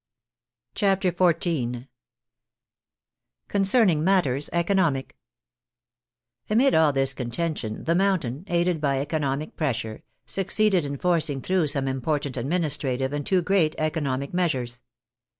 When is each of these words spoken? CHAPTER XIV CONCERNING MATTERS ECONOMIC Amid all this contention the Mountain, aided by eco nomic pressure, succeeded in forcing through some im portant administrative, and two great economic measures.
CHAPTER 0.73 1.11
XIV 1.11 1.87
CONCERNING 3.49 4.03
MATTERS 4.03 4.49
ECONOMIC 4.51 5.15
Amid 6.49 6.73
all 6.73 6.91
this 6.91 7.13
contention 7.13 7.83
the 7.83 7.93
Mountain, 7.93 8.45
aided 8.47 8.81
by 8.81 8.99
eco 8.99 9.19
nomic 9.19 9.55
pressure, 9.55 10.01
succeeded 10.25 10.85
in 10.85 10.97
forcing 10.97 11.39
through 11.39 11.67
some 11.67 11.87
im 11.87 12.01
portant 12.01 12.35
administrative, 12.35 13.13
and 13.13 13.23
two 13.27 13.43
great 13.43 13.75
economic 13.77 14.33
measures. 14.33 14.81